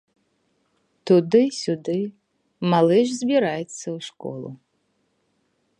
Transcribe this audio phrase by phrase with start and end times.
[1.09, 1.97] Туды-сюды,
[2.73, 4.49] малыш збіраецца ў школу.